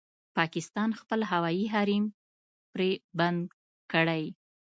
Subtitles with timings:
[0.37, 2.05] پاکستان خپل هوايي حريم
[2.73, 3.41] پرې بند
[3.91, 4.23] کړی